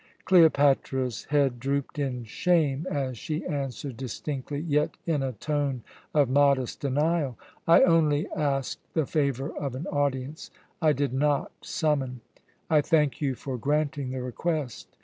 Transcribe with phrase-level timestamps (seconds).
[0.25, 6.79] Cleopatra's head drooped in shame as she answered distinctly, yet in a tone of modest
[6.79, 10.49] denial: "I only asked the favour of an audience.
[10.81, 12.21] I did not summon.
[12.67, 14.97] I thank you for granting the request.